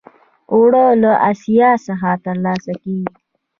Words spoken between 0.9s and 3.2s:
له آسیاب څخه ترلاسه کېږي